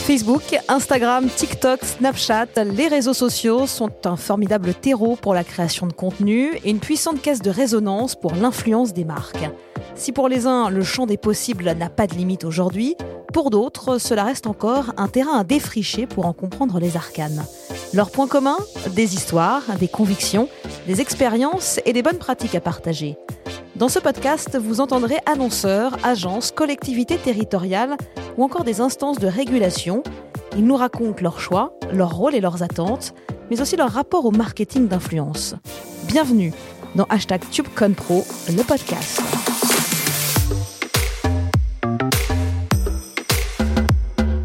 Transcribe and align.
Facebook, 0.00 0.42
Instagram, 0.68 1.28
TikTok, 1.28 1.84
Snapchat, 1.84 2.46
les 2.64 2.88
réseaux 2.88 3.14
sociaux 3.14 3.66
sont 3.66 3.90
un 4.04 4.16
formidable 4.16 4.74
terreau 4.74 5.16
pour 5.16 5.34
la 5.34 5.44
création 5.44 5.86
de 5.86 5.92
contenu 5.92 6.50
et 6.64 6.70
une 6.70 6.80
puissante 6.80 7.22
caisse 7.22 7.40
de 7.40 7.50
résonance 7.50 8.16
pour 8.16 8.34
l'influence 8.34 8.92
des 8.92 9.04
marques. 9.04 9.48
Si 9.94 10.12
pour 10.12 10.28
les 10.28 10.46
uns, 10.46 10.70
le 10.70 10.82
champ 10.82 11.06
des 11.06 11.16
possibles 11.16 11.72
n'a 11.72 11.90
pas 11.90 12.06
de 12.06 12.14
limite 12.14 12.44
aujourd'hui, 12.44 12.96
pour 13.32 13.50
d'autres, 13.50 13.98
cela 13.98 14.24
reste 14.24 14.46
encore 14.46 14.92
un 14.96 15.06
terrain 15.06 15.38
à 15.38 15.44
défricher 15.44 16.06
pour 16.06 16.26
en 16.26 16.32
comprendre 16.32 16.80
les 16.80 16.96
arcanes. 16.96 17.44
Leurs 17.94 18.10
points 18.10 18.28
communs 18.28 18.58
Des 18.94 19.14
histoires, 19.14 19.62
des 19.78 19.88
convictions, 19.88 20.48
des 20.86 21.00
expériences 21.00 21.78
et 21.84 21.92
des 21.92 22.02
bonnes 22.02 22.18
pratiques 22.18 22.54
à 22.54 22.60
partager. 22.60 23.16
Dans 23.80 23.88
ce 23.88 23.98
podcast, 23.98 24.56
vous 24.58 24.80
entendrez 24.82 25.16
annonceurs, 25.24 25.96
agences, 26.04 26.52
collectivités 26.52 27.16
territoriales 27.16 27.96
ou 28.36 28.44
encore 28.44 28.62
des 28.62 28.82
instances 28.82 29.18
de 29.18 29.26
régulation. 29.26 30.02
Ils 30.54 30.66
nous 30.66 30.76
racontent 30.76 31.22
leurs 31.22 31.40
choix, 31.40 31.72
leurs 31.90 32.14
rôles 32.14 32.34
et 32.34 32.42
leurs 32.42 32.62
attentes, 32.62 33.14
mais 33.50 33.62
aussi 33.62 33.76
leur 33.76 33.90
rapport 33.90 34.26
au 34.26 34.32
marketing 34.32 34.86
d'influence. 34.86 35.54
Bienvenue 36.06 36.52
dans 36.94 37.04
hashtag 37.04 37.40
TubeConPro, 37.50 38.26
le 38.50 38.62
podcast. 38.64 39.22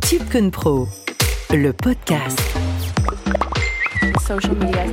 TubeConPro, 0.07 0.87
le 1.51 1.73
podcast. 1.73 2.39
Social 4.25 4.55
media, 4.55 4.85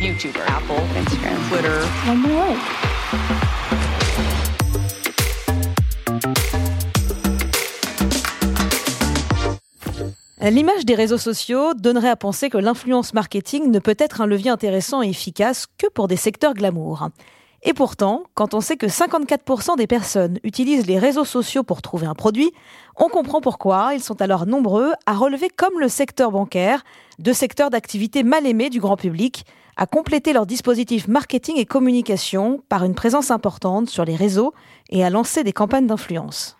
YouTuber, 0.00 0.40
Apple, 0.46 0.80
Instagram, 0.96 1.36
Twitter. 1.50 1.82
L'image 10.50 10.84
des 10.84 10.96
réseaux 10.96 11.18
sociaux 11.18 11.72
donnerait 11.72 12.08
à 12.08 12.16
penser 12.16 12.50
que 12.50 12.58
l'influence 12.58 13.14
marketing 13.14 13.70
ne 13.70 13.78
peut 13.78 13.94
être 13.96 14.20
un 14.20 14.26
levier 14.26 14.50
intéressant 14.50 15.00
et 15.00 15.08
efficace 15.08 15.68
que 15.78 15.86
pour 15.88 16.08
des 16.08 16.16
secteurs 16.16 16.54
glamour. 16.54 17.10
Et 17.62 17.72
pourtant, 17.72 18.24
quand 18.34 18.52
on 18.52 18.60
sait 18.60 18.76
que 18.76 18.86
54% 18.86 19.76
des 19.76 19.86
personnes 19.86 20.40
utilisent 20.42 20.88
les 20.88 20.98
réseaux 20.98 21.24
sociaux 21.24 21.62
pour 21.62 21.80
trouver 21.80 22.08
un 22.08 22.14
produit, 22.14 22.50
on 22.96 23.08
comprend 23.08 23.40
pourquoi 23.40 23.94
ils 23.94 24.02
sont 24.02 24.20
alors 24.20 24.46
nombreux 24.46 24.90
à 25.06 25.14
relever 25.14 25.48
comme 25.48 25.78
le 25.78 25.86
secteur 25.86 26.32
bancaire, 26.32 26.82
deux 27.20 27.34
secteurs 27.34 27.70
d'activité 27.70 28.24
mal 28.24 28.44
aimés 28.44 28.68
du 28.68 28.80
grand 28.80 28.96
public, 28.96 29.44
à 29.76 29.86
compléter 29.86 30.32
leur 30.32 30.46
dispositif 30.46 31.06
marketing 31.06 31.56
et 31.56 31.66
communication 31.66 32.64
par 32.68 32.82
une 32.82 32.96
présence 32.96 33.30
importante 33.30 33.88
sur 33.88 34.04
les 34.04 34.16
réseaux 34.16 34.54
et 34.90 35.04
à 35.04 35.10
lancer 35.10 35.44
des 35.44 35.52
campagnes 35.52 35.86
d'influence. 35.86 36.56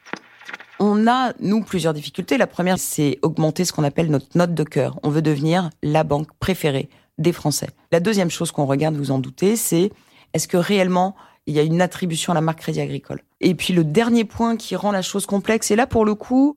On 0.79 1.07
a, 1.07 1.33
nous, 1.41 1.63
plusieurs 1.63 1.95
difficultés. 1.95 2.39
La 2.39 2.47
première, 2.47 2.79
c'est 2.79 3.19
augmenter 3.23 3.65
ce 3.65 3.73
qu'on 3.73 3.85
appelle 3.85 4.11
notre 4.11 4.27
note 4.37 4.55
de 4.55 4.65
cœur. 4.65 4.99
On 5.03 5.11
veut 5.11 5.23
devenir 5.23 5.71
la 5.83 6.05
banque 6.05 6.29
préférée 6.41 6.89
des 7.19 7.33
Français. 7.33 7.69
La 7.91 8.01
deuxième 8.01 8.31
chose 8.31 8.53
qu'on 8.53 8.67
regarde, 8.67 8.97
vous 8.97 9.11
en 9.11 9.19
doutez, 9.19 9.57
c'est 9.57 9.93
est-ce 10.33 10.49
que 10.49 10.57
réellement 10.57 11.15
il 11.47 11.55
y 11.55 11.59
a 11.59 11.63
une 11.63 11.81
attribution 11.81 12.33
à 12.33 12.35
la 12.35 12.41
marque 12.41 12.61
Crédit 12.61 12.81
Agricole? 12.81 13.23
Et 13.41 13.55
puis 13.55 13.75
le 13.75 13.85
dernier 13.85 14.25
point 14.25 14.57
qui 14.57 14.77
rend 14.77 14.93
la 14.93 15.03
chose 15.03 15.27
complexe, 15.27 15.71
et 15.71 15.77
là 15.77 15.87
pour 15.87 16.05
le 16.05 16.15
coup, 16.15 16.57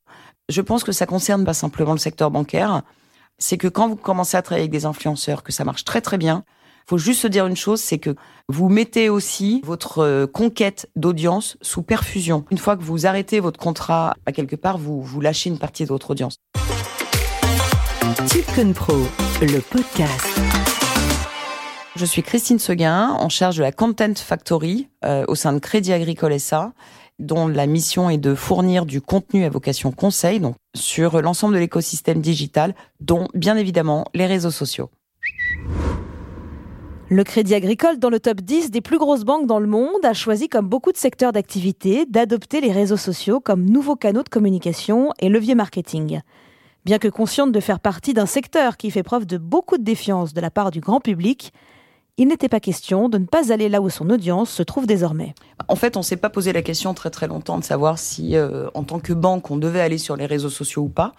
je 0.49 0.61
pense 0.61 0.83
que 0.83 0.91
ça 0.91 1.05
concerne 1.05 1.43
pas 1.43 1.53
simplement 1.53 1.91
le 1.91 1.97
secteur 1.97 2.31
bancaire, 2.31 2.83
c'est 3.37 3.57
que 3.57 3.67
quand 3.67 3.89
vous 3.89 3.95
commencez 3.95 4.37
à 4.37 4.41
travailler 4.41 4.63
avec 4.63 4.71
des 4.71 4.85
influenceurs, 4.85 5.43
que 5.43 5.51
ça 5.51 5.65
marche 5.65 5.83
très 5.83 6.01
très 6.01 6.17
bien, 6.17 6.45
faut 6.87 6.97
juste 6.97 7.21
se 7.21 7.27
dire 7.27 7.47
une 7.47 7.55
chose, 7.55 7.81
c'est 7.81 7.97
que 7.97 8.15
vous 8.47 8.69
mettez 8.69 9.09
aussi 9.09 9.61
votre 9.63 9.99
euh, 9.99 10.27
conquête 10.27 10.87
d'audience 10.95 11.57
sous 11.61 11.81
perfusion. 11.81 12.45
Une 12.51 12.57
fois 12.57 12.77
que 12.77 12.83
vous 12.83 13.07
arrêtez 13.07 13.39
votre 13.39 13.59
contrat 13.59 14.15
à 14.25 14.31
quelque 14.31 14.55
part, 14.55 14.77
vous, 14.77 15.01
vous 15.01 15.19
lâchez 15.19 15.49
une 15.49 15.57
partie 15.57 15.83
de 15.83 15.89
votre 15.89 16.11
audience. 16.11 16.37
Tipcon 18.27 18.73
Pro, 18.73 18.97
le 19.41 19.59
podcast. 19.61 20.27
Je 21.95 22.05
suis 22.05 22.21
Christine 22.21 22.59
Seguin, 22.59 23.09
en 23.09 23.29
charge 23.29 23.57
de 23.57 23.61
la 23.63 23.71
Content 23.71 24.13
Factory 24.15 24.89
euh, 25.05 25.25
au 25.27 25.35
sein 25.35 25.53
de 25.53 25.59
Crédit 25.59 25.93
Agricole 25.93 26.39
SA, 26.39 26.73
dont 27.17 27.47
la 27.47 27.65
mission 27.65 28.09
est 28.09 28.17
de 28.17 28.35
fournir 28.35 28.85
du 28.85 29.01
contenu 29.01 29.45
à 29.45 29.49
vocation 29.49 29.91
conseil, 29.91 30.39
donc 30.39 30.55
sur 30.75 31.21
l'ensemble 31.21 31.55
de 31.55 31.59
l'écosystème 31.59 32.21
digital, 32.21 32.75
dont 32.99 33.27
bien 33.33 33.55
évidemment 33.55 34.05
les 34.13 34.25
réseaux 34.25 34.51
sociaux. 34.51 34.89
Le 37.07 37.23
Crédit 37.23 37.53
Agricole, 37.53 37.99
dans 37.99 38.09
le 38.09 38.19
top 38.19 38.41
10 38.41 38.71
des 38.71 38.81
plus 38.81 38.97
grosses 38.97 39.25
banques 39.25 39.45
dans 39.45 39.59
le 39.59 39.67
monde, 39.67 40.03
a 40.03 40.13
choisi, 40.13 40.49
comme 40.49 40.67
beaucoup 40.67 40.91
de 40.91 40.97
secteurs 40.97 41.33
d'activité, 41.33 42.07
d'adopter 42.07 42.61
les 42.61 42.71
réseaux 42.71 42.97
sociaux 42.97 43.39
comme 43.39 43.69
nouveaux 43.69 43.95
canaux 43.95 44.23
de 44.23 44.29
communication 44.29 45.11
et 45.19 45.29
levier 45.29 45.53
marketing. 45.53 46.21
Bien 46.83 46.97
que 46.97 47.07
consciente 47.07 47.51
de 47.51 47.59
faire 47.59 47.79
partie 47.79 48.15
d'un 48.15 48.25
secteur 48.25 48.75
qui 48.75 48.89
fait 48.89 49.03
preuve 49.03 49.27
de 49.27 49.37
beaucoup 49.37 49.77
de 49.77 49.83
défiance 49.83 50.33
de 50.33 50.41
la 50.41 50.49
part 50.49 50.71
du 50.71 50.79
grand 50.79 50.99
public, 50.99 51.53
il 52.17 52.27
n'était 52.27 52.49
pas 52.49 52.59
question 52.59 53.07
de 53.07 53.19
ne 53.19 53.25
pas 53.25 53.53
aller 53.53 53.69
là 53.69 53.81
où 53.81 53.89
son 53.91 54.09
audience 54.09 54.49
se 54.49 54.63
trouve 54.63 54.87
désormais. 54.87 55.35
En 55.67 55.75
fait, 55.75 55.97
on 55.97 56.01
s'est 56.01 56.17
pas 56.17 56.31
posé 56.31 56.53
la 56.53 56.63
question 56.63 56.95
très 56.95 57.11
très 57.11 57.27
longtemps 57.27 57.59
de 57.59 57.63
savoir 57.63 57.99
si, 57.99 58.35
euh, 58.35 58.67
en 58.73 58.83
tant 58.83 58.99
que 58.99 59.13
banque, 59.13 59.51
on 59.51 59.57
devait 59.57 59.81
aller 59.81 59.99
sur 59.99 60.15
les 60.15 60.25
réseaux 60.25 60.49
sociaux 60.49 60.81
ou 60.81 60.89
pas. 60.89 61.13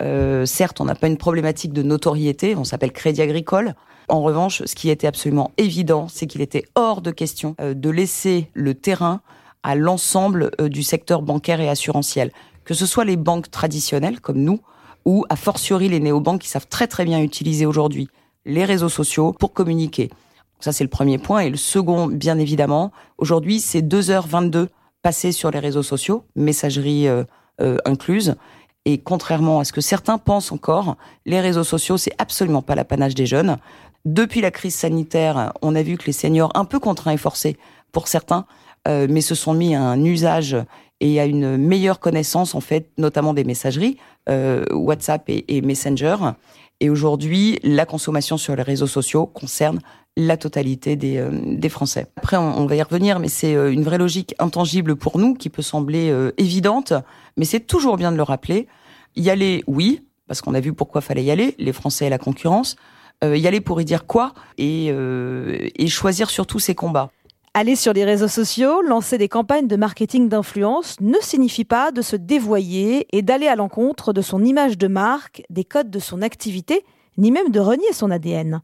Euh, 0.00 0.46
certes, 0.46 0.80
on 0.80 0.84
n'a 0.84 0.94
pas 0.94 1.06
une 1.06 1.16
problématique 1.16 1.72
de 1.72 1.82
notoriété, 1.82 2.54
on 2.56 2.64
s'appelle 2.64 2.92
Crédit 2.92 3.22
Agricole. 3.22 3.74
En 4.08 4.22
revanche, 4.22 4.62
ce 4.64 4.74
qui 4.74 4.90
était 4.90 5.06
absolument 5.06 5.50
évident, 5.56 6.06
c'est 6.08 6.26
qu'il 6.26 6.40
était 6.40 6.64
hors 6.74 7.00
de 7.00 7.10
question 7.10 7.56
euh, 7.60 7.74
de 7.74 7.90
laisser 7.90 8.50
le 8.54 8.74
terrain 8.74 9.20
à 9.62 9.74
l'ensemble 9.74 10.50
euh, 10.60 10.68
du 10.68 10.82
secteur 10.82 11.22
bancaire 11.22 11.60
et 11.60 11.68
assurantiel, 11.68 12.30
que 12.64 12.74
ce 12.74 12.86
soit 12.86 13.04
les 13.04 13.16
banques 13.16 13.50
traditionnelles 13.50 14.20
comme 14.20 14.38
nous, 14.38 14.60
ou 15.04 15.24
a 15.28 15.36
fortiori 15.36 15.88
les 15.88 16.00
néobanques 16.00 16.42
qui 16.42 16.48
savent 16.48 16.68
très 16.68 16.86
très 16.86 17.04
bien 17.04 17.20
utiliser 17.20 17.66
aujourd'hui 17.66 18.08
les 18.44 18.64
réseaux 18.64 18.88
sociaux 18.88 19.32
pour 19.32 19.52
communiquer. 19.52 20.10
Ça, 20.60 20.72
c'est 20.72 20.84
le 20.84 20.90
premier 20.90 21.18
point. 21.18 21.40
Et 21.40 21.50
le 21.50 21.56
second, 21.56 22.06
bien 22.06 22.38
évidemment, 22.38 22.92
aujourd'hui, 23.18 23.60
c'est 23.60 23.82
2h22 23.82 24.68
passées 25.02 25.32
sur 25.32 25.50
les 25.50 25.58
réseaux 25.58 25.82
sociaux, 25.82 26.24
messagerie 26.34 27.08
euh, 27.08 27.24
incluse. 27.84 28.34
Et 28.86 28.98
contrairement 28.98 29.58
à 29.58 29.64
ce 29.64 29.72
que 29.72 29.80
certains 29.80 30.16
pensent 30.16 30.52
encore, 30.52 30.96
les 31.26 31.40
réseaux 31.40 31.64
sociaux, 31.64 31.98
c'est 31.98 32.14
absolument 32.18 32.62
pas 32.62 32.76
l'apanage 32.76 33.16
des 33.16 33.26
jeunes. 33.26 33.56
Depuis 34.04 34.40
la 34.40 34.52
crise 34.52 34.76
sanitaire, 34.76 35.52
on 35.60 35.74
a 35.74 35.82
vu 35.82 35.98
que 35.98 36.06
les 36.06 36.12
seniors, 36.12 36.52
un 36.54 36.64
peu 36.64 36.78
contraints 36.78 37.10
et 37.10 37.16
forcés 37.16 37.56
pour 37.90 38.06
certains, 38.06 38.46
euh, 38.86 39.08
mais 39.10 39.22
se 39.22 39.34
sont 39.34 39.54
mis 39.54 39.74
à 39.74 39.82
un 39.82 40.04
usage 40.04 40.56
et 41.00 41.20
à 41.20 41.26
une 41.26 41.56
meilleure 41.56 41.98
connaissance, 41.98 42.54
en 42.54 42.60
fait, 42.60 42.88
notamment 42.96 43.34
des 43.34 43.42
messageries, 43.42 43.96
euh, 44.28 44.64
WhatsApp 44.72 45.24
et, 45.26 45.60
Messenger. 45.62 46.16
Et 46.78 46.88
aujourd'hui, 46.88 47.58
la 47.64 47.86
consommation 47.86 48.36
sur 48.36 48.54
les 48.54 48.62
réseaux 48.62 48.86
sociaux 48.86 49.26
concerne 49.26 49.80
la 50.16 50.36
totalité 50.36 50.96
des, 50.96 51.18
euh, 51.18 51.68
Français. 51.68 52.06
Après, 52.16 52.36
on, 52.36 52.66
va 52.66 52.76
y 52.76 52.82
revenir, 52.82 53.18
mais 53.18 53.28
c'est 53.28 53.52
une 53.52 53.82
vraie 53.82 53.98
logique 53.98 54.34
intangible 54.38 54.96
pour 54.96 55.18
nous 55.18 55.34
qui 55.34 55.50
peut 55.50 55.62
sembler 55.62 56.14
évidente, 56.38 56.94
mais 57.36 57.44
c'est 57.44 57.60
toujours 57.60 57.96
bien 57.96 58.12
de 58.12 58.16
le 58.16 58.22
rappeler. 58.22 58.66
Y 59.16 59.28
aller, 59.28 59.64
oui, 59.66 60.06
parce 60.26 60.40
qu'on 60.40 60.54
a 60.54 60.60
vu 60.60 60.72
pourquoi 60.72 61.00
fallait 61.00 61.24
y 61.24 61.30
aller, 61.30 61.54
les 61.58 61.72
Français 61.72 62.06
et 62.06 62.10
la 62.10 62.18
concurrence 62.18 62.76
euh, 63.24 63.36
y 63.36 63.46
aller 63.46 63.62
pour 63.62 63.80
y 63.80 63.84
dire 63.84 64.06
quoi 64.06 64.34
et, 64.58 64.88
euh, 64.90 65.68
et 65.74 65.86
choisir 65.86 66.28
surtout 66.28 66.58
ses 66.58 66.74
combats. 66.74 67.10
Aller 67.54 67.74
sur 67.74 67.94
les 67.94 68.04
réseaux 68.04 68.28
sociaux, 68.28 68.82
lancer 68.82 69.16
des 69.16 69.28
campagnes 69.28 69.66
de 69.66 69.76
marketing 69.76 70.28
d'influence 70.28 71.00
ne 71.00 71.16
signifie 71.22 71.64
pas 71.64 71.90
de 71.92 72.02
se 72.02 72.16
dévoyer 72.16 73.06
et 73.16 73.22
d'aller 73.22 73.46
à 73.46 73.56
l'encontre 73.56 74.12
de 74.12 74.20
son 74.20 74.44
image 74.44 74.76
de 74.76 74.88
marque, 74.88 75.42
des 75.48 75.64
codes 75.64 75.88
de 75.88 75.98
son 75.98 76.20
activité, 76.20 76.84
ni 77.16 77.30
même 77.30 77.50
de 77.50 77.58
renier 77.58 77.90
son 77.94 78.10
ADN. 78.10 78.60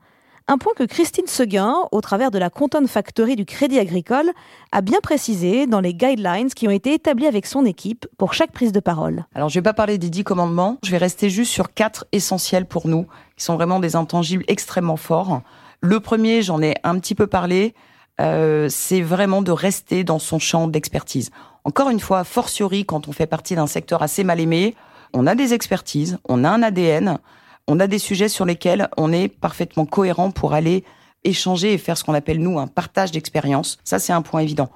Un 0.52 0.58
point 0.58 0.74
que 0.76 0.84
Christine 0.84 1.28
Seguin, 1.28 1.76
au 1.92 2.02
travers 2.02 2.30
de 2.30 2.36
la 2.36 2.50
Content 2.50 2.86
Factory 2.86 3.36
du 3.36 3.46
Crédit 3.46 3.78
Agricole, 3.78 4.30
a 4.70 4.82
bien 4.82 4.98
précisé 5.02 5.66
dans 5.66 5.80
les 5.80 5.94
guidelines 5.94 6.50
qui 6.50 6.68
ont 6.68 6.70
été 6.70 6.92
établis 6.92 7.26
avec 7.26 7.46
son 7.46 7.64
équipe 7.64 8.06
pour 8.18 8.34
chaque 8.34 8.52
prise 8.52 8.70
de 8.70 8.78
parole. 8.78 9.24
Alors, 9.34 9.48
je 9.48 9.54
ne 9.56 9.60
vais 9.60 9.64
pas 9.64 9.72
parler 9.72 9.96
des 9.96 10.10
dix 10.10 10.24
commandements, 10.24 10.76
je 10.84 10.90
vais 10.90 10.98
rester 10.98 11.30
juste 11.30 11.50
sur 11.50 11.72
quatre 11.72 12.04
essentiels 12.12 12.66
pour 12.66 12.86
nous, 12.86 13.06
qui 13.38 13.44
sont 13.44 13.54
vraiment 13.54 13.80
des 13.80 13.96
intangibles 13.96 14.44
extrêmement 14.46 14.98
forts. 14.98 15.40
Le 15.80 16.00
premier, 16.00 16.42
j'en 16.42 16.60
ai 16.60 16.74
un 16.84 16.98
petit 16.98 17.14
peu 17.14 17.26
parlé, 17.26 17.72
euh, 18.20 18.68
c'est 18.68 19.00
vraiment 19.00 19.40
de 19.40 19.52
rester 19.52 20.04
dans 20.04 20.18
son 20.18 20.38
champ 20.38 20.68
d'expertise. 20.68 21.30
Encore 21.64 21.88
une 21.88 21.98
fois, 21.98 22.24
fortiori, 22.24 22.84
quand 22.84 23.08
on 23.08 23.12
fait 23.12 23.26
partie 23.26 23.54
d'un 23.54 23.66
secteur 23.66 24.02
assez 24.02 24.22
mal 24.22 24.38
aimé, 24.38 24.74
on 25.14 25.26
a 25.26 25.34
des 25.34 25.54
expertises, 25.54 26.18
on 26.28 26.44
a 26.44 26.50
un 26.50 26.62
ADN, 26.62 27.20
on 27.68 27.80
a 27.80 27.86
des 27.86 27.98
sujets 27.98 28.28
sur 28.28 28.44
lesquels 28.44 28.88
on 28.96 29.12
est 29.12 29.28
parfaitement 29.28 29.86
cohérent 29.86 30.30
pour 30.30 30.52
aller 30.52 30.84
échanger 31.24 31.72
et 31.72 31.78
faire 31.78 31.96
ce 31.96 32.04
qu'on 32.04 32.14
appelle 32.14 32.40
nous 32.40 32.58
un 32.58 32.66
partage 32.66 33.12
d'expérience. 33.12 33.78
Ça, 33.84 33.98
c'est 33.98 34.12
un 34.12 34.22
point 34.22 34.40
évident. 34.40 34.70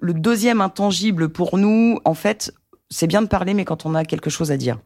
Le 0.00 0.14
deuxième 0.14 0.60
intangible 0.60 1.28
pour 1.28 1.58
nous, 1.58 1.98
en 2.04 2.14
fait, 2.14 2.52
c'est 2.90 3.06
bien 3.06 3.22
de 3.22 3.28
parler, 3.28 3.54
mais 3.54 3.64
quand 3.64 3.86
on 3.86 3.94
a 3.94 4.04
quelque 4.04 4.30
chose 4.30 4.50
à 4.50 4.56
dire. 4.56 4.78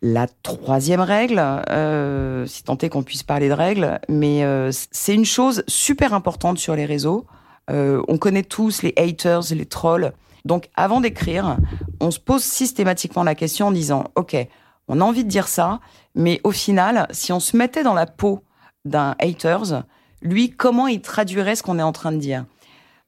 La 0.00 0.26
troisième 0.42 1.00
règle, 1.00 1.38
euh, 1.70 2.46
si 2.46 2.62
tant 2.62 2.76
est 2.78 2.88
qu'on 2.90 3.02
puisse 3.02 3.22
parler 3.22 3.48
de 3.48 3.54
règles, 3.54 4.00
mais 4.08 4.44
euh, 4.44 4.70
c'est 4.90 5.14
une 5.14 5.24
chose 5.24 5.64
super 5.66 6.12
importante 6.12 6.58
sur 6.58 6.76
les 6.76 6.84
réseaux. 6.84 7.26
Euh, 7.70 8.02
on 8.08 8.18
connaît 8.18 8.42
tous 8.42 8.82
les 8.82 8.92
haters, 8.96 9.40
les 9.52 9.66
trolls. 9.66 10.12
Donc, 10.44 10.68
avant 10.76 11.00
d'écrire, 11.00 11.56
on 12.00 12.10
se 12.10 12.20
pose 12.20 12.42
systématiquement 12.44 13.24
la 13.24 13.34
question 13.34 13.68
en 13.68 13.72
disant, 13.72 14.04
OK, 14.14 14.36
On 14.88 15.00
a 15.00 15.04
envie 15.04 15.24
de 15.24 15.28
dire 15.28 15.48
ça, 15.48 15.80
mais 16.14 16.40
au 16.44 16.50
final, 16.50 17.06
si 17.10 17.32
on 17.32 17.40
se 17.40 17.56
mettait 17.56 17.82
dans 17.82 17.94
la 17.94 18.06
peau 18.06 18.42
d'un 18.84 19.14
haters, 19.18 19.84
lui, 20.22 20.50
comment 20.50 20.86
il 20.86 21.00
traduirait 21.00 21.56
ce 21.56 21.62
qu'on 21.62 21.78
est 21.78 21.82
en 21.82 21.92
train 21.92 22.12
de 22.12 22.18
dire? 22.18 22.44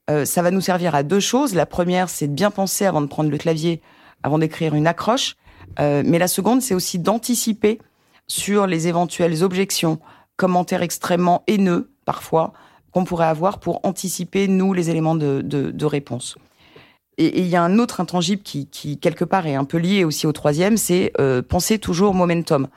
Euh, 0.09 0.25
Ça 0.25 0.41
va 0.41 0.51
nous 0.51 0.61
servir 0.61 0.95
à 0.95 1.03
deux 1.03 1.19
choses. 1.19 1.53
La 1.53 1.65
première, 1.65 2.09
c'est 2.09 2.27
de 2.27 2.33
bien 2.33 2.51
penser 2.51 2.85
avant 2.85 3.01
de 3.01 3.07
prendre 3.07 3.29
le 3.29 3.37
clavier, 3.37 3.81
avant 4.23 4.39
d'écrire 4.39 4.73
une 4.73 4.87
accroche. 4.87 5.35
Euh, 5.79 6.01
mais 6.05 6.17
la 6.19 6.27
seconde, 6.27 6.61
c'est 6.61 6.73
aussi 6.73 6.97
d'anticiper 6.97 7.79
sur 8.27 8.67
les 8.67 8.87
éventuelles 8.87 9.43
objections, 9.43 9.99
commentaires 10.35 10.81
extrêmement 10.81 11.43
haineux, 11.47 11.91
parfois, 12.05 12.53
qu'on 12.91 13.05
pourrait 13.05 13.27
avoir 13.27 13.59
pour 13.59 13.79
anticiper, 13.83 14.47
nous, 14.47 14.73
les 14.73 14.89
éléments 14.89 15.15
de, 15.15 15.41
de, 15.43 15.71
de 15.71 15.85
réponse. 15.85 16.37
Et 17.17 17.39
il 17.39 17.47
y 17.47 17.55
a 17.55 17.63
un 17.63 17.79
autre 17.79 17.99
intangible 17.99 18.43
qui, 18.43 18.67
qui, 18.67 18.99
quelque 18.99 19.25
part, 19.25 19.47
est 19.47 19.55
un 19.55 19.65
peu 19.65 19.77
lié 19.77 20.03
aussi 20.03 20.27
au 20.27 20.31
troisième, 20.31 20.77
c'est 20.77 21.11
euh, 21.19 21.41
penser 21.41 21.79
toujours 21.79 22.13
momentum. 22.13 22.67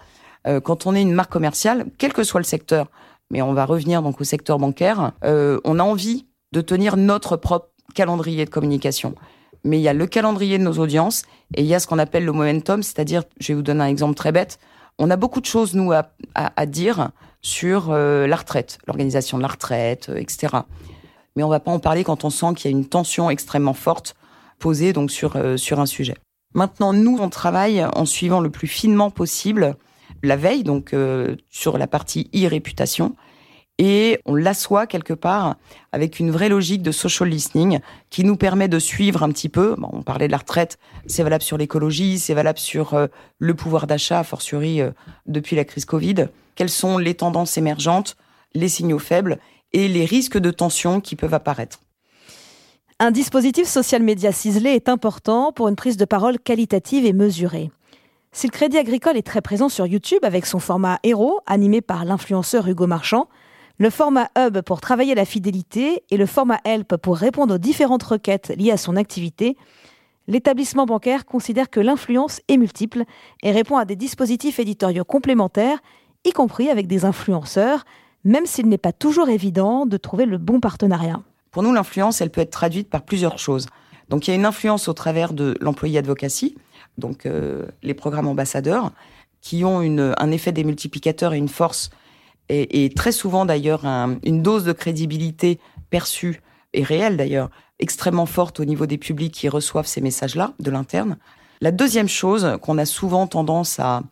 Euh, 0.46 0.60
quand 0.60 0.86
on 0.86 0.94
est 0.94 1.02
une 1.02 1.12
marque 1.12 1.30
commerciale, 1.30 1.86
quel 1.98 2.12
que 2.12 2.24
soit 2.24 2.40
le 2.40 2.44
secteur, 2.44 2.86
mais 3.30 3.42
on 3.42 3.52
va 3.52 3.66
revenir 3.66 4.02
donc 4.02 4.20
au 4.20 4.24
secteur 4.24 4.58
bancaire, 4.58 5.12
euh, 5.24 5.60
on 5.64 5.78
a 5.78 5.82
envie 5.82 6.26
de 6.52 6.60
tenir 6.62 6.96
notre 6.96 7.36
propre 7.36 7.68
calendrier 7.94 8.44
de 8.44 8.50
communication. 8.50 9.14
Mais 9.62 9.78
il 9.78 9.82
y 9.82 9.88
a 9.88 9.92
le 9.92 10.06
calendrier 10.06 10.56
de 10.56 10.62
nos 10.62 10.78
audiences 10.78 11.24
et 11.54 11.60
il 11.60 11.66
y 11.66 11.74
a 11.74 11.80
ce 11.80 11.86
qu'on 11.86 11.98
appelle 11.98 12.24
le 12.24 12.32
momentum, 12.32 12.82
c'est-à-dire, 12.82 13.24
je 13.38 13.48
vais 13.48 13.54
vous 13.54 13.62
donner 13.62 13.84
un 13.84 13.88
exemple 13.88 14.14
très 14.14 14.32
bête, 14.32 14.58
on 14.98 15.10
a 15.10 15.16
beaucoup 15.16 15.40
de 15.40 15.46
choses, 15.46 15.74
nous, 15.74 15.92
à, 15.92 16.10
à, 16.34 16.66
dire 16.66 17.10
sur 17.40 17.90
euh, 17.90 18.26
la 18.26 18.36
retraite, 18.36 18.78
l'organisation 18.86 19.38
de 19.38 19.42
la 19.42 19.48
retraite, 19.48 20.10
euh, 20.10 20.16
etc. 20.16 20.58
Mais 21.36 21.42
on 21.42 21.48
va 21.48 21.58
pas 21.58 21.70
en 21.70 21.78
parler 21.78 22.04
quand 22.04 22.24
on 22.24 22.30
sent 22.30 22.54
qu'il 22.56 22.70
y 22.70 22.74
a 22.74 22.76
une 22.76 22.86
tension 22.86 23.30
extrêmement 23.30 23.72
forte 23.72 24.14
posée 24.60 24.92
donc 24.92 25.10
sur, 25.10 25.34
euh, 25.34 25.56
sur 25.56 25.80
un 25.80 25.86
sujet. 25.86 26.14
Maintenant, 26.54 26.92
nous, 26.92 27.18
on 27.20 27.28
travaille 27.28 27.84
en 27.84 28.04
suivant 28.04 28.40
le 28.40 28.50
plus 28.50 28.68
finement 28.68 29.10
possible 29.10 29.76
la 30.22 30.36
veille, 30.36 30.64
donc 30.64 30.92
euh, 30.92 31.36
sur 31.48 31.78
la 31.78 31.86
partie 31.86 32.30
e-réputation, 32.34 33.14
et 33.78 34.20
on 34.26 34.34
l'assoit 34.34 34.86
quelque 34.86 35.14
part 35.14 35.56
avec 35.92 36.20
une 36.20 36.30
vraie 36.30 36.50
logique 36.50 36.82
de 36.82 36.92
social 36.92 37.28
listening 37.28 37.80
qui 38.10 38.24
nous 38.24 38.36
permet 38.36 38.68
de 38.68 38.78
suivre 38.78 39.22
un 39.22 39.30
petit 39.30 39.48
peu. 39.48 39.74
Bon, 39.78 39.88
on 39.92 40.02
parlait 40.02 40.26
de 40.26 40.32
la 40.32 40.38
retraite, 40.38 40.78
c'est 41.06 41.22
valable 41.22 41.42
sur 41.42 41.56
l'écologie, 41.56 42.18
c'est 42.18 42.34
valable 42.34 42.58
sur 42.58 42.92
euh, 42.92 43.06
le 43.38 43.54
pouvoir 43.54 43.86
d'achat, 43.86 44.22
fortiori 44.22 44.82
euh, 44.82 44.90
depuis 45.26 45.56
la 45.56 45.64
crise 45.64 45.86
Covid. 45.86 46.26
Quelles 46.56 46.68
sont 46.68 46.98
les 46.98 47.14
tendances 47.14 47.56
émergentes, 47.56 48.16
les 48.54 48.68
signaux 48.68 48.98
faibles 48.98 49.38
et 49.72 49.88
les 49.88 50.04
risques 50.04 50.38
de 50.38 50.50
tension 50.50 51.00
qui 51.00 51.16
peuvent 51.16 51.32
apparaître. 51.32 51.78
Un 53.02 53.12
dispositif 53.12 53.66
social 53.66 54.02
média 54.02 54.30
ciselé 54.30 54.72
est 54.72 54.90
important 54.90 55.52
pour 55.52 55.68
une 55.68 55.74
prise 55.74 55.96
de 55.96 56.04
parole 56.04 56.38
qualitative 56.38 57.06
et 57.06 57.14
mesurée. 57.14 57.70
Si 58.30 58.46
le 58.46 58.52
Crédit 58.52 58.76
Agricole 58.76 59.16
est 59.16 59.26
très 59.26 59.40
présent 59.40 59.70
sur 59.70 59.86
YouTube 59.86 60.22
avec 60.22 60.44
son 60.44 60.58
format 60.58 60.98
Héros, 61.02 61.40
animé 61.46 61.80
par 61.80 62.04
l'influenceur 62.04 62.68
Hugo 62.68 62.86
Marchand, 62.86 63.30
le 63.78 63.88
format 63.88 64.28
Hub 64.36 64.60
pour 64.60 64.82
travailler 64.82 65.14
la 65.14 65.24
fidélité 65.24 66.04
et 66.10 66.18
le 66.18 66.26
format 66.26 66.60
Help 66.66 66.98
pour 66.98 67.16
répondre 67.16 67.54
aux 67.54 67.58
différentes 67.58 68.02
requêtes 68.02 68.52
liées 68.58 68.70
à 68.70 68.76
son 68.76 68.96
activité, 68.96 69.56
l'établissement 70.28 70.84
bancaire 70.84 71.24
considère 71.24 71.70
que 71.70 71.80
l'influence 71.80 72.42
est 72.48 72.58
multiple 72.58 73.04
et 73.42 73.50
répond 73.50 73.78
à 73.78 73.86
des 73.86 73.96
dispositifs 73.96 74.58
éditoriaux 74.58 75.06
complémentaires, 75.06 75.78
y 76.26 76.32
compris 76.32 76.68
avec 76.68 76.86
des 76.86 77.06
influenceurs, 77.06 77.86
même 78.24 78.44
s'il 78.44 78.68
n'est 78.68 78.76
pas 78.76 78.92
toujours 78.92 79.30
évident 79.30 79.86
de 79.86 79.96
trouver 79.96 80.26
le 80.26 80.36
bon 80.36 80.60
partenariat. 80.60 81.22
Pour 81.50 81.62
nous, 81.62 81.72
l'influence, 81.72 82.20
elle 82.20 82.30
peut 82.30 82.40
être 82.40 82.50
traduite 82.50 82.88
par 82.88 83.02
plusieurs 83.02 83.38
choses. 83.38 83.66
Donc 84.08 84.26
il 84.26 84.30
y 84.30 84.32
a 84.32 84.36
une 84.36 84.46
influence 84.46 84.88
au 84.88 84.92
travers 84.92 85.32
de 85.32 85.56
l'employé 85.60 85.98
advocacy, 85.98 86.56
donc 86.98 87.26
euh, 87.26 87.66
les 87.82 87.94
programmes 87.94 88.26
ambassadeurs, 88.26 88.92
qui 89.40 89.64
ont 89.64 89.82
une, 89.82 90.14
un 90.18 90.30
effet 90.30 90.52
démultiplicateur 90.52 91.32
et 91.32 91.38
une 91.38 91.48
force, 91.48 91.90
et, 92.48 92.84
et 92.84 92.90
très 92.90 93.12
souvent 93.12 93.46
d'ailleurs 93.46 93.86
un, 93.86 94.18
une 94.24 94.42
dose 94.42 94.64
de 94.64 94.72
crédibilité 94.72 95.60
perçue, 95.90 96.42
et 96.72 96.82
réelle 96.82 97.16
d'ailleurs, 97.16 97.50
extrêmement 97.78 98.26
forte 98.26 98.60
au 98.60 98.64
niveau 98.64 98.86
des 98.86 98.98
publics 98.98 99.32
qui 99.32 99.48
reçoivent 99.48 99.86
ces 99.86 100.00
messages-là 100.00 100.54
de 100.58 100.70
l'interne. 100.70 101.16
La 101.60 101.72
deuxième 101.72 102.08
chose 102.08 102.58
qu'on 102.62 102.78
a 102.78 102.84
souvent 102.84 103.26
tendance 103.26 103.80
à, 103.80 104.02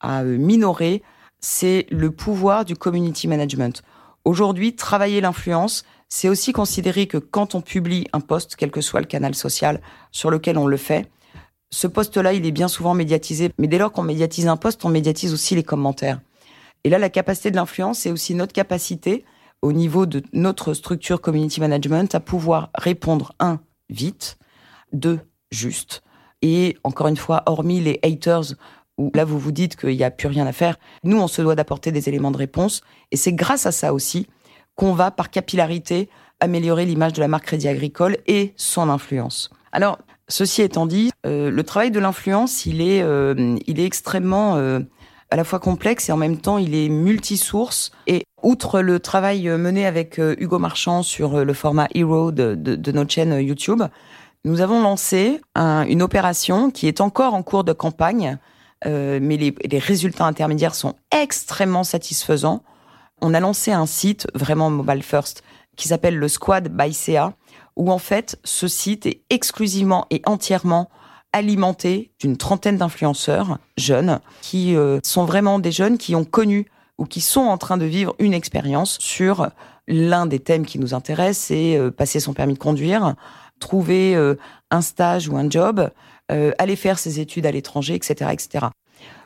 à 0.00 0.22
minorer, 0.22 1.02
c'est 1.40 1.86
le 1.90 2.10
pouvoir 2.10 2.64
du 2.64 2.76
community 2.76 3.28
management. 3.28 3.82
Aujourd'hui, 4.24 4.74
travailler 4.74 5.20
l'influence, 5.20 5.84
c'est 6.08 6.28
aussi 6.28 6.52
considérer 6.52 7.06
que 7.06 7.18
quand 7.18 7.54
on 7.54 7.60
publie 7.60 8.06
un 8.12 8.20
post, 8.20 8.56
quel 8.56 8.70
que 8.70 8.80
soit 8.80 9.00
le 9.00 9.06
canal 9.06 9.34
social 9.34 9.80
sur 10.12 10.30
lequel 10.30 10.56
on 10.56 10.66
le 10.66 10.76
fait, 10.76 11.10
ce 11.70 11.86
poste-là, 11.86 12.32
il 12.32 12.46
est 12.46 12.52
bien 12.52 12.68
souvent 12.68 12.94
médiatisé. 12.94 13.50
Mais 13.58 13.66
dès 13.66 13.78
lors 13.78 13.92
qu'on 13.92 14.02
médiatise 14.04 14.46
un 14.46 14.56
poste, 14.56 14.84
on 14.84 14.88
médiatise 14.88 15.34
aussi 15.34 15.54
les 15.54 15.64
commentaires. 15.64 16.20
Et 16.84 16.88
là, 16.88 16.98
la 16.98 17.10
capacité 17.10 17.50
de 17.50 17.56
l'influence, 17.56 18.00
c'est 18.00 18.12
aussi 18.12 18.34
notre 18.34 18.52
capacité, 18.52 19.24
au 19.60 19.72
niveau 19.72 20.06
de 20.06 20.22
notre 20.32 20.72
structure 20.72 21.20
community 21.20 21.60
management, 21.60 22.14
à 22.14 22.20
pouvoir 22.20 22.70
répondre, 22.76 23.34
un, 23.40 23.60
vite, 23.88 24.38
deux, 24.92 25.18
juste. 25.50 26.02
Et 26.42 26.76
encore 26.84 27.08
une 27.08 27.16
fois, 27.16 27.42
hormis 27.46 27.80
les 27.80 27.98
haters, 28.02 28.54
où 28.98 29.10
là, 29.14 29.24
vous 29.24 29.38
vous 29.38 29.52
dites 29.52 29.76
qu'il 29.76 29.96
n'y 29.96 30.04
a 30.04 30.10
plus 30.10 30.28
rien 30.28 30.46
à 30.46 30.52
faire, 30.52 30.76
nous, 31.02 31.18
on 31.20 31.28
se 31.28 31.42
doit 31.42 31.54
d'apporter 31.54 31.92
des 31.92 32.08
éléments 32.08 32.30
de 32.30 32.36
réponse. 32.36 32.82
Et 33.10 33.16
c'est 33.16 33.32
grâce 33.32 33.66
à 33.66 33.72
ça 33.72 33.92
aussi 33.92 34.28
qu'on 34.76 34.92
va, 34.92 35.10
par 35.10 35.30
capillarité, 35.30 36.08
améliorer 36.40 36.84
l'image 36.84 37.12
de 37.12 37.20
la 37.20 37.28
marque 37.28 37.46
Crédit 37.46 37.68
Agricole 37.68 38.18
et 38.26 38.52
son 38.56 38.88
influence. 38.88 39.50
Alors, 39.72 39.98
ceci 40.28 40.62
étant 40.62 40.86
dit, 40.86 41.10
euh, 41.26 41.50
le 41.50 41.62
travail 41.62 41.90
de 41.90 41.98
l'influence, 41.98 42.66
il 42.66 42.80
est, 42.80 43.02
euh, 43.02 43.56
il 43.66 43.80
est 43.80 43.84
extrêmement 43.84 44.56
euh, 44.56 44.80
à 45.30 45.36
la 45.36 45.44
fois 45.44 45.58
complexe 45.58 46.08
et 46.08 46.12
en 46.12 46.16
même 46.16 46.38
temps, 46.38 46.58
il 46.58 46.74
est 46.74 46.88
multisource. 46.88 47.92
Et 48.06 48.24
outre 48.42 48.80
le 48.80 49.00
travail 49.00 49.48
mené 49.48 49.86
avec 49.86 50.18
Hugo 50.18 50.58
Marchand 50.58 51.02
sur 51.02 51.44
le 51.44 51.54
format 51.54 51.88
Hero 51.94 52.30
de, 52.30 52.54
de, 52.54 52.92
notre 52.92 53.10
chaîne 53.10 53.40
YouTube, 53.40 53.82
nous 54.44 54.60
avons 54.60 54.82
lancé 54.82 55.40
un, 55.54 55.84
une 55.86 56.02
opération 56.02 56.70
qui 56.70 56.86
est 56.86 57.00
encore 57.00 57.32
en 57.32 57.42
cours 57.42 57.64
de 57.64 57.72
campagne, 57.72 58.38
euh, 58.86 59.18
mais 59.22 59.36
les, 59.36 59.54
les 59.64 59.78
résultats 59.78 60.24
intermédiaires 60.24 60.74
sont 60.74 60.94
extrêmement 61.10 61.84
satisfaisants. 61.84 62.62
On 63.20 63.34
a 63.34 63.40
lancé 63.40 63.72
un 63.72 63.86
site 63.86 64.26
vraiment 64.34 64.70
mobile 64.70 65.02
first 65.02 65.42
qui 65.76 65.88
s'appelle 65.88 66.16
le 66.16 66.28
Squad 66.28 66.68
by 66.68 66.92
CA, 66.92 67.34
où 67.76 67.90
en 67.90 67.98
fait 67.98 68.38
ce 68.44 68.68
site 68.68 69.06
est 69.06 69.22
exclusivement 69.30 70.06
et 70.10 70.22
entièrement 70.26 70.88
alimenté 71.32 72.12
d'une 72.20 72.36
trentaine 72.36 72.76
d'influenceurs 72.76 73.58
jeunes 73.76 74.20
qui 74.40 74.76
euh, 74.76 75.00
sont 75.02 75.24
vraiment 75.24 75.58
des 75.58 75.72
jeunes 75.72 75.98
qui 75.98 76.14
ont 76.14 76.24
connu 76.24 76.66
ou 76.96 77.06
qui 77.06 77.20
sont 77.20 77.40
en 77.40 77.58
train 77.58 77.76
de 77.76 77.84
vivre 77.84 78.14
une 78.20 78.32
expérience 78.32 78.98
sur 79.00 79.48
l'un 79.88 80.26
des 80.26 80.38
thèmes 80.38 80.64
qui 80.64 80.78
nous 80.78 80.94
intéresse, 80.94 81.38
c'est 81.38 81.76
euh, 81.76 81.90
passer 81.90 82.20
son 82.20 82.34
permis 82.34 82.54
de 82.54 82.58
conduire, 82.58 83.14
trouver 83.58 84.14
euh, 84.14 84.36
un 84.70 84.80
stage 84.80 85.28
ou 85.28 85.36
un 85.36 85.50
job, 85.50 85.90
euh, 86.32 86.52
aller 86.58 86.76
faire 86.76 86.98
ses 86.98 87.20
études 87.20 87.46
à 87.46 87.50
l'étranger, 87.50 87.94
etc., 87.94 88.30
etc. 88.32 88.66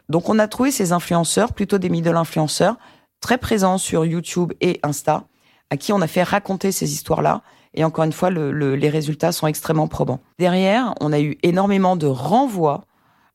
Donc 0.09 0.28
on 0.28 0.38
a 0.38 0.49
trouvé 0.49 0.71
ces 0.71 0.93
influenceurs, 0.93 1.52
plutôt 1.52 1.78
des 1.78 1.88
middle 1.88 2.17
influenceurs, 2.17 2.76
très 3.21 3.38
présents 3.38 3.78
sur 3.78 4.05
YouTube 4.05 4.52
et 4.61 4.81
Insta, 4.83 5.25
à 5.71 5.76
qui 5.76 5.93
on 5.93 6.00
a 6.00 6.07
fait 6.07 6.23
raconter 6.23 6.73
ces 6.73 6.93
histoires-là. 6.93 7.43
Et 7.75 7.85
encore 7.85 8.05
une 8.05 8.12
fois, 8.12 8.31
le, 8.31 8.50
le, 8.50 8.75
les 8.75 8.88
résultats 8.88 9.33
sont 9.33 9.47
extrêmement 9.47 9.88
probants. 9.88 10.21
Derrière, 10.38 10.95
on 11.00 11.12
a 11.12 11.21
eu 11.21 11.37
énormément 11.43 11.97
de 11.97 12.07
renvois 12.07 12.85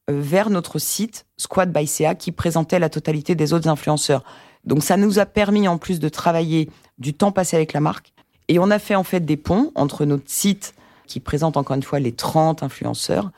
euh, 0.09 0.19
vers 0.19 0.49
notre 0.49 0.79
site 0.79 1.25
Squad 1.37 1.71
by 1.71 1.87
CA 1.87 2.15
qui 2.15 2.31
présentait 2.31 2.79
la 2.79 2.89
totalité 2.89 3.35
des 3.35 3.53
autres 3.53 3.69
influenceurs. 3.69 4.23
Donc 4.65 4.83
ça 4.83 4.97
nous 4.97 5.19
a 5.19 5.25
permis 5.25 5.67
en 5.67 5.77
plus 5.77 5.99
de 5.99 6.09
travailler 6.09 6.69
du 6.97 7.13
temps 7.13 7.31
passé 7.31 7.55
avec 7.55 7.71
la 7.71 7.79
marque. 7.79 8.13
Et 8.49 8.59
on 8.59 8.69
a 8.71 8.79
fait 8.79 8.95
en 8.95 9.03
fait 9.03 9.21
des 9.21 9.37
ponts 9.37 9.71
entre 9.75 10.03
notre 10.05 10.29
site 10.29 10.73
qui 11.07 11.19
présente 11.19 11.55
encore 11.55 11.75
une 11.75 11.83
fois 11.83 11.99
les 11.99 12.11
30 12.11 12.63
influenceurs 12.63 13.31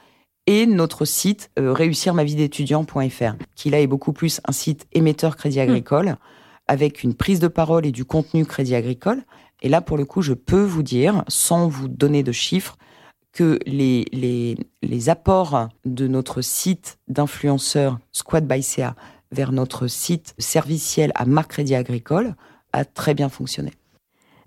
et 0.47 0.65
notre 0.65 1.05
site 1.05 1.49
euh, 1.59 1.73
réussirmavidétudiant.fr 1.73 3.35
qui 3.55 3.69
là 3.69 3.79
est 3.79 3.87
beaucoup 3.87 4.13
plus 4.13 4.41
un 4.47 4.51
site 4.51 4.85
émetteur 4.93 5.35
Crédit 5.35 5.59
Agricole 5.59 6.09
mmh. 6.09 6.17
avec 6.67 7.03
une 7.03 7.13
prise 7.13 7.39
de 7.39 7.47
parole 7.47 7.85
et 7.85 7.91
du 7.91 8.05
contenu 8.05 8.45
Crédit 8.45 8.75
Agricole. 8.75 9.23
Et 9.61 9.69
là, 9.69 9.81
pour 9.81 9.97
le 9.97 10.05
coup, 10.05 10.21
je 10.21 10.33
peux 10.33 10.63
vous 10.63 10.83
dire, 10.83 11.23
sans 11.27 11.67
vous 11.67 11.87
donner 11.87 12.23
de 12.23 12.31
chiffres, 12.31 12.77
que 13.31 13.59
les, 13.65 14.05
les, 14.13 14.57
les 14.81 15.09
apports 15.09 15.67
de 15.83 16.07
notre 16.07 16.41
site 16.41 16.97
d'influenceurs 17.07 17.99
Squad 18.11 18.47
by 18.47 18.63
CA 18.63 18.95
vers 19.31 19.51
notre 19.51 19.87
site 19.87 20.33
serviciel 20.37 21.11
à 21.15 21.25
marque 21.25 21.51
Crédit 21.51 21.75
Agricole 21.75 22.35
a 22.71 22.85
très 22.85 23.13
bien 23.13 23.29
fonctionné. 23.29 23.71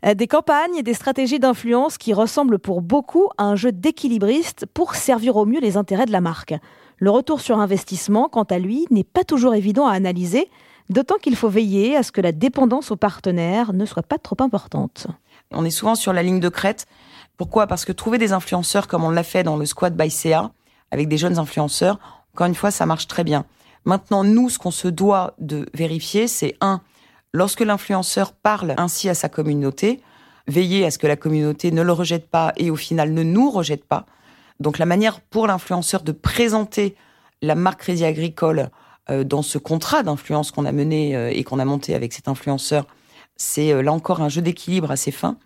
Des 0.03 0.29
campagnes 0.29 0.77
et 0.77 0.85
des 0.85 0.95
stratégies 0.95 1.41
d'influence 1.41 1.99
qui 1.99 2.15
ressemblent 2.15 2.61
pour 2.61 2.83
beaucoup 2.83 3.29
à 3.37 3.45
un 3.45 3.57
jeu 3.57 3.73
d'équilibriste 3.73 4.65
pour 4.73 4.95
servir 4.95 5.37
au 5.37 5.45
mieux 5.45 5.61
les 5.61 5.77
intérêts 5.77 6.07
de 6.07 6.13
la 6.13 6.21
marque. 6.21 6.55
Le 6.99 7.11
retour 7.11 7.41
sur 7.41 7.59
investissement, 7.59 8.29
quant 8.29 8.45
à 8.45 8.59
lui, 8.59 8.87
n'est 8.91 9.03
pas 9.03 9.25
toujours 9.25 9.55
évident 9.55 9.89
à 9.89 9.93
analyser, 9.93 10.49
d'autant 10.89 11.17
qu'il 11.17 11.35
faut 11.35 11.49
veiller 11.49 11.97
à 11.97 12.05
ce 12.05 12.13
que 12.13 12.21
la 12.21 12.31
dépendance 12.31 12.93
aux 12.93 12.97
partenaires 12.97 13.73
ne 13.73 13.85
soit 13.85 14.05
pas 14.05 14.19
trop 14.19 14.37
importante. 14.41 15.09
On 15.53 15.65
est 15.65 15.71
souvent 15.71 15.97
sur 15.97 16.13
la 16.13 16.23
ligne 16.23 16.41
de 16.41 16.49
crête. 16.49 16.87
Pourquoi? 17.37 17.67
Parce 17.67 17.85
que 17.85 17.93
trouver 17.93 18.19
des 18.19 18.33
influenceurs 18.33 18.87
comme 18.87 19.03
on 19.03 19.11
l'a 19.11 19.25
fait 19.25 19.43
dans 19.43 19.57
le 19.57 19.67
squad 19.67 19.97
by 19.97 20.11
CA, 20.11 20.53
avec 20.93 21.09
des 21.09 21.19
jeunes 21.19 21.39
influenceurs, 21.39 21.99
encore 22.35 22.47
une 22.47 22.55
fois, 22.55 22.71
ça 22.71 22.87
marche 22.87 23.09
très 23.09 23.25
bien. 23.25 23.47
Maintenant, 23.85 24.23
nous, 24.23 24.49
ce 24.49 24.59
qu'on 24.59 24.71
se 24.71 24.87
doit 24.87 25.35
de 25.39 25.69
vérifier, 25.75 26.29
c'est 26.29 26.57
un, 26.61 26.83
lorsque 27.33 27.61
l'influenceur 27.61 28.33
parle 28.33 28.75
ainsi 28.79 29.09
à 29.09 29.15
sa 29.15 29.29
communauté, 29.29 30.01
veiller 30.47 30.85
à 30.85 30.91
ce 30.91 30.99
que 30.99 31.07
la 31.07 31.17
communauté 31.17 31.71
ne 31.71 31.83
le 31.83 31.93
rejette 31.93 32.29
pas 32.29 32.53
et 32.57 32.71
au 32.71 32.77
final 32.77 33.13
ne 33.13 33.23
nous 33.23 33.51
rejette 33.51 33.85
pas. 33.85 34.07
Donc 34.61 34.79
la 34.79 34.87
manière 34.87 35.21
pour 35.21 35.47
l'influenceur 35.47 36.03
de 36.03 36.13
présenter 36.13 36.97
la 37.43 37.55
marque 37.55 37.81
Crédit 37.81 38.05
Agricole 38.05 38.71
euh, 39.11 39.25
dans 39.25 39.43
ce 39.43 39.59
contrat 39.59 40.03
d'influence 40.03 40.51
qu'on 40.51 40.65
a 40.65 40.73
mené 40.73 41.17
euh, 41.17 41.31
et 41.31 41.45
qu'on 41.45 41.59
a 41.59 41.65
monté 41.65 41.95
avec 41.95 42.13
cet 42.13 42.29
influenceur, 42.29 42.87
c'est 43.37 43.73
euh, 43.73 43.83
là 43.83 43.93
encore 43.93 44.21
un 44.21 44.29
jeu 44.29 44.43
d'équilibre 44.43 44.91
assez 44.91 45.13
fin. 45.13 45.37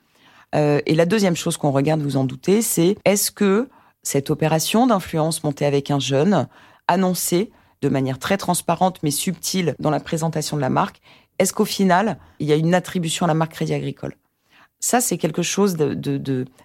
et 0.55 0.95
la 0.95 1.07
deuxième 1.07 1.37
chose 1.37 1.57
qu'on 1.57 1.71
regarde, 1.71 2.03
vous 2.03 2.19
en 2.19 2.25
doutez, 2.25 2.61
c'est 2.61 2.97
est-ce 3.07 3.31
que 3.31 3.71
cette 4.03 4.29
opération 4.29 4.87
d'influence 4.87 5.45
montée 5.45 5.65
avec 5.65 5.91
un 5.91 5.99
jeune, 5.99 6.47
annoncée 6.89 7.51
de 7.81 7.89
manière 7.89 8.19
très 8.19 8.37
transparente 8.37 8.99
mais 9.03 9.11
subtile 9.11 9.75
dans 9.79 9.91
la 9.91 10.01
présentation 10.01 10.57
de 10.57 10.61
la 10.61 10.69
marque, 10.69 11.01
est-ce 11.43 11.53
qu'au 11.53 11.65
final, 11.65 12.19
il 12.39 12.47
y 12.47 12.53
a 12.53 12.57
une 12.57 12.75
attribution 12.75 13.25
à 13.25 13.29
la 13.29 13.35
marque 13.35 13.53
Crédit 13.53 13.75
Agricole? 13.75 14.15
Ça, 14.81 15.01
c'est 15.01 15.19
quelque 15.19 15.43
chose 15.43 15.77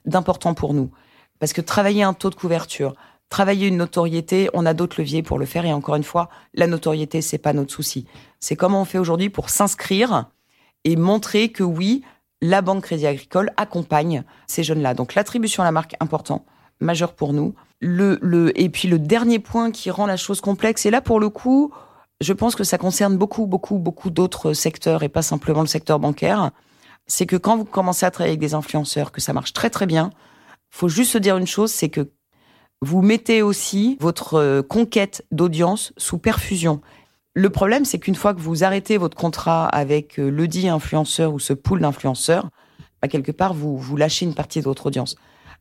d'important 0.05 0.53
pour 0.53 0.73
nous. 0.73 0.91
Parce 1.39 1.53
que 1.53 1.61
travailler 1.61 2.03
un 2.03 2.13
taux 2.13 2.29
de 2.29 2.35
couverture, 2.35 2.95
travailler 3.29 3.67
une 3.67 3.77
notoriété, 3.77 4.49
on 4.53 4.65
a 4.65 4.73
d'autres 4.73 5.01
leviers 5.01 5.21
pour 5.23 5.37
le 5.37 5.45
faire. 5.45 5.65
Et 5.65 5.73
encore 5.73 5.95
une 5.95 6.03
fois, 6.03 6.29
la 6.53 6.67
notoriété, 6.67 7.21
c'est 7.21 7.37
pas 7.37 7.53
notre 7.53 7.73
souci. 7.73 8.05
C'est 8.39 8.55
comment 8.55 8.81
on 8.81 8.85
fait 8.85 8.97
aujourd'hui 8.97 9.29
pour 9.29 9.49
s'inscrire 9.49 10.29
et 10.83 10.95
montrer 10.95 11.49
que 11.49 11.63
oui, 11.63 12.03
la 12.41 12.61
Banque 12.61 12.83
Crédit 12.83 13.07
Agricole 13.07 13.51
accompagne 13.57 14.23
ces 14.45 14.63
jeunes-là. 14.63 14.93
Donc 14.93 15.15
l'attribution 15.15 15.63
à 15.63 15.65
la 15.65 15.71
marque, 15.71 15.95
important, 15.99 16.45
majeur 16.79 17.13
pour 17.13 17.33
nous. 17.33 17.55
Et 17.81 18.69
puis 18.69 18.87
le 18.87 18.99
dernier 18.99 19.39
point 19.39 19.71
qui 19.71 19.91
rend 19.91 20.05
la 20.05 20.17
chose 20.17 20.41
complexe, 20.41 20.85
et 20.85 20.91
là 20.91 21.01
pour 21.01 21.19
le 21.19 21.29
coup, 21.29 21.71
je 22.21 22.33
pense 22.33 22.55
que 22.55 22.63
ça 22.63 22.77
concerne 22.77 23.17
beaucoup, 23.17 23.45
beaucoup, 23.45 23.77
beaucoup 23.77 24.09
d'autres 24.09 24.53
secteurs 24.53 25.03
et 25.03 25.09
pas 25.09 25.21
simplement 25.21 25.61
le 25.61 25.67
secteur 25.67 25.99
bancaire, 25.99 26.51
c'est 27.05 27.25
que 27.25 27.35
quand 27.35 27.57
vous 27.57 27.65
commencez 27.65 28.05
à 28.05 28.11
travailler 28.11 28.31
avec 28.31 28.39
des 28.39 28.53
influenceurs, 28.53 29.11
que 29.11 29.21
ça 29.21 29.33
marche 29.33 29.53
très 29.53 29.69
très 29.69 29.85
bien, 29.85 30.11
faut 30.69 30.89
juste 30.89 31.11
se 31.11 31.17
dire 31.17 31.37
une 31.37 31.47
chose, 31.47 31.71
c'est 31.71 31.89
que 31.89 32.09
vous 32.81 33.01
mettez 33.01 33.41
aussi 33.41 33.97
votre 33.99 34.35
euh, 34.35 34.61
conquête 34.61 35.25
d'audience 35.31 35.93
sous 35.97 36.17
perfusion. 36.17 36.81
Le 37.33 37.49
problème, 37.49 37.85
c'est 37.85 37.97
qu'une 37.97 38.15
fois 38.15 38.33
que 38.33 38.39
vous 38.39 38.63
arrêtez 38.63 38.97
votre 38.97 39.17
contrat 39.17 39.67
avec 39.67 40.19
euh, 40.19 40.29
le 40.29 40.47
dit 40.47 40.67
influenceur 40.67 41.33
ou 41.33 41.39
ce 41.39 41.53
pool 41.53 41.81
d'influenceurs, 41.81 42.49
bah, 43.01 43.07
quelque 43.07 43.31
part, 43.31 43.53
vous, 43.53 43.77
vous 43.77 43.97
lâchez 43.97 44.25
une 44.25 44.35
partie 44.35 44.59
de 44.59 44.65
votre 44.65 44.87
audience. 44.87 45.15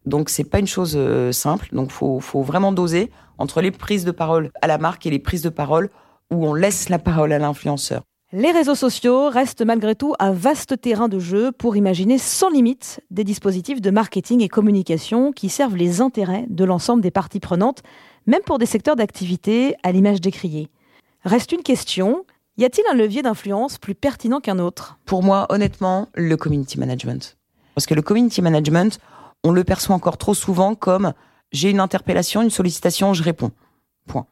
Donc, 0.05 0.29
c'est 0.29 0.45
pas 0.45 0.59
une 0.59 0.67
chose 0.67 0.95
euh, 0.97 1.33
simple. 1.33 1.69
Donc, 1.73 1.91
faut, 1.91 2.21
faut 2.21 2.43
vraiment 2.43 2.73
doser 2.73 3.11
entre 3.39 3.61
les 3.61 3.71
prises 3.71 4.05
de 4.05 4.11
parole 4.11 4.51
à 4.61 4.67
la 4.67 4.79
marque 4.79 5.07
et 5.07 5.11
les 5.11 5.19
prises 5.19 5.43
de 5.43 5.49
parole 5.49 5.91
où 6.33 6.47
on 6.47 6.55
laisse 6.55 6.89
la 6.89 6.99
parole 6.99 7.33
à 7.33 7.39
l'influenceur. 7.39 8.03
Les 8.33 8.51
réseaux 8.51 8.75
sociaux 8.75 9.31
restent 9.31 9.65
malgré 9.65 9.95
tout 9.95 10.15
un 10.19 10.33
vaste 10.33 10.81
terrain 10.81 11.09
de 11.09 11.21
jeu 11.21 11.53
pour 11.53 11.77
imaginer 11.77 12.19
sans 12.19 12.51
limite 12.51 13.01
des 13.11 13.23
dispositifs 13.23 13.81
de 13.81 13.91
marketing 13.91 14.41
et 14.41 14.49
communication 14.49 15.33
qui 15.33 15.49
servent 15.49 15.77
les 15.77 16.01
intérêts 16.01 16.45
de 16.49 16.65
l'ensemble 16.65 17.03
des 17.03 17.13
parties 17.13 17.39
prenantes, 17.39 17.83
même 18.27 18.43
pour 18.45 18.59
des 18.59 18.67
secteurs 18.67 18.97
d'activité 18.97 19.77
à 19.85 19.93
l'image 19.93 20.21
décriée. 20.21 20.69
Reste 21.25 21.53
une 21.53 21.63
question, 21.63 22.25
y 22.57 22.65
a-t-il 22.65 22.85
un 22.93 22.97
levier 22.97 23.23
d'influence 23.23 23.79
plus 23.79 23.95
pertinent 23.95 24.41
qu'un 24.41 24.59
autre? 24.59 24.99
Pour 25.05 25.23
moi, 25.23 25.47
honnêtement, 25.49 26.09
le 26.15 26.37
community 26.37 26.81
management. 26.81 27.37
Parce 27.77 27.87
que 27.87 27.95
le 27.95 28.03
community 28.03 28.43
management, 28.43 28.99
on 29.45 29.53
le 29.53 29.63
perçoit 29.63 29.95
encore 29.95 30.19
trop 30.19 30.35
souvent 30.35 30.75
comme 30.75 31.13
j'ai 31.53 31.71
une 31.71 31.81
interpellation, 31.81 32.43
une 32.43 32.51
sollicitation, 32.51 33.15
je 33.15 33.23
réponds. 33.23 33.53
Point. 34.09 34.27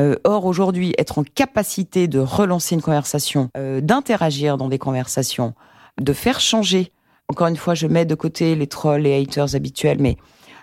Euh, 0.00 0.16
or, 0.24 0.46
aujourd'hui, 0.46 0.94
être 0.98 1.18
en 1.18 1.24
capacité 1.24 2.08
de 2.08 2.18
relancer 2.18 2.74
une 2.74 2.82
conversation, 2.82 3.50
euh, 3.56 3.80
d'interagir 3.80 4.56
dans 4.56 4.68
des 4.68 4.78
conversations, 4.78 5.54
de 6.00 6.12
faire 6.12 6.40
changer, 6.40 6.92
encore 7.28 7.46
une 7.46 7.56
fois, 7.56 7.74
je 7.74 7.86
mets 7.86 8.06
de 8.06 8.14
côté 8.14 8.54
les 8.54 8.66
trolls, 8.66 9.02
les 9.02 9.20
haters 9.20 9.54
habituels, 9.54 9.98
mais 10.00 10.16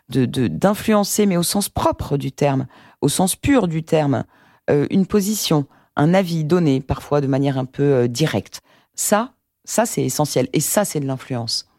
de 0.10 0.26
d'influencer, 0.48 1.28
mais 1.28 1.38
au 1.38 1.44
sens 1.44 1.70
propre 1.70 2.18
du 2.18 2.32
terme, 2.32 2.66
au 3.02 3.10
sens 3.10 3.36
pur 3.36 3.68
du 3.68 3.84
terme, 3.84 4.24
euh, 4.72 4.88
une 4.90 5.06
position, 5.06 5.68
un 5.96 6.16
avis 6.16 6.44
donné, 6.44 6.82
parfois 6.82 7.22
de 7.22 7.28
manière 7.28 7.60
un 7.60 7.66
peu 7.66 8.08
directe. 8.08 8.62
Ça, 8.96 9.34
ça 9.66 9.86
c'est 9.86 10.04
essentiel. 10.04 10.48
Et 10.54 10.60
ça, 10.60 10.84
c'est 10.86 11.00
de 11.00 11.06
l'influence. 11.06 11.70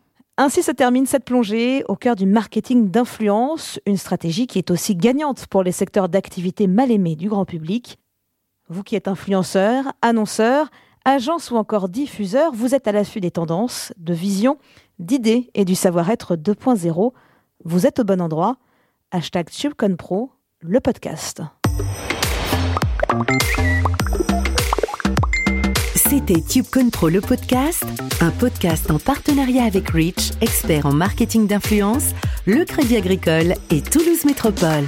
Ainsi 0.43 0.63
se 0.63 0.73
termine 0.73 1.05
cette 1.05 1.27
plongée 1.27 1.85
au 1.87 1.97
cœur 1.97 2.17
du 2.17 2.25
marketing 2.25 2.91
d'influence, 2.91 3.79
une 3.85 3.99
stratégie 3.99 4.47
qui 4.47 4.57
est 4.57 4.71
aussi 4.71 4.97
gagnante 4.97 5.47
pour 5.49 5.63
les 5.63 5.71
secteurs 5.71 6.09
d'activité 6.09 6.67
mal 6.67 6.91
aimés 6.91 7.15
du 7.15 7.29
grand 7.29 7.45
public. 7.45 7.99
Vous 8.71 8.83
qui 8.83 8.97
êtes 8.97 9.07
influenceur, 9.07 9.93
annonceur, 10.01 10.71
agence 11.05 11.51
ou 11.51 11.57
encore 11.57 11.91
diffuseur, 11.91 12.55
vous 12.55 12.75
êtes 12.75 12.89
à 12.89 12.93
l'affût 12.93 13.21
des 13.21 13.31
tendances, 13.31 13.93
de 13.99 14.15
visions, 14.15 14.57
d'idées 14.99 15.51
et 15.53 15.67
du 15.67 15.75
savoir-être 15.75 16.37
2.0. 16.37 17.13
Vous 17.67 17.87
êtes 17.87 17.99
au 17.99 18.05
bon 18.05 18.23
endroit. 18.23 18.57
Hashtag 19.11 19.51
TubeConPro, 19.51 20.31
le 20.61 20.81
podcast. 20.81 21.43
C'était 26.11 26.41
TubeCon 26.41 26.91
Pro 26.91 27.09
le 27.09 27.21
podcast, 27.21 27.85
un 28.21 28.33
podcast 28.33 28.91
en 28.91 28.99
partenariat 28.99 29.63
avec 29.63 29.91
Rich, 29.91 30.33
expert 30.41 30.85
en 30.85 30.93
marketing 30.93 31.47
d'influence, 31.47 32.17
le 32.47 32.65
Crédit 32.65 32.97
Agricole 32.97 33.55
et 33.71 33.81
Toulouse 33.81 34.25
Métropole. 34.25 34.87